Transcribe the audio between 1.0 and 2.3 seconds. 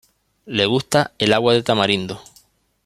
el agua de tamarindo.